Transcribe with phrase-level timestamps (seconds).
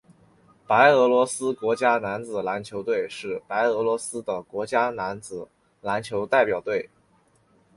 [0.65, 5.47] 白俄罗斯国家男子篮球队是白俄罗斯的国家男子
[5.79, 6.89] 篮球代表队。